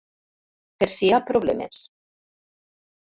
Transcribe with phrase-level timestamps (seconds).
[0.79, 1.83] Per si hi ha problemes.